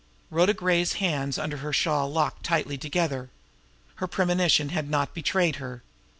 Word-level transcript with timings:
Rhoda 0.31 0.55
Gray's 0.55 0.93
hands 0.93 1.37
under 1.37 1.57
her 1.57 1.71
shawl 1.71 2.11
locked 2.11 2.41
tightly 2.43 2.75
together. 2.75 3.29
Her 3.97 4.07
premonition 4.07 4.69
had 4.69 4.89
not 4.89 5.13
betrayed 5.13 5.57
her. 5.57 5.83